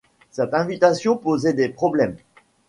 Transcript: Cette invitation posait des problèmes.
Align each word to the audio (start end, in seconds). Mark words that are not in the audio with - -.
Cette 0.31 0.55
invitation 0.55 1.15
posait 1.15 1.53
des 1.53 1.69
problèmes. 1.69 2.15